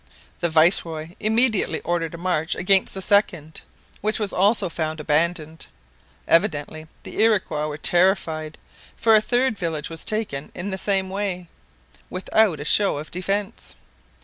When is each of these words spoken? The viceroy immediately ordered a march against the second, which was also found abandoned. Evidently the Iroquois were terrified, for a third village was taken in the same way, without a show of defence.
The 0.39 0.49
viceroy 0.49 1.09
immediately 1.19 1.79
ordered 1.81 2.15
a 2.15 2.17
march 2.17 2.55
against 2.55 2.95
the 2.95 3.03
second, 3.03 3.61
which 4.01 4.17
was 4.17 4.33
also 4.33 4.67
found 4.67 4.99
abandoned. 4.99 5.67
Evidently 6.27 6.87
the 7.03 7.21
Iroquois 7.21 7.67
were 7.67 7.77
terrified, 7.77 8.57
for 8.97 9.15
a 9.15 9.21
third 9.21 9.59
village 9.59 9.91
was 9.91 10.03
taken 10.03 10.51
in 10.55 10.71
the 10.71 10.79
same 10.79 11.07
way, 11.11 11.49
without 12.09 12.59
a 12.59 12.65
show 12.65 12.97
of 12.97 13.11
defence. 13.11 13.75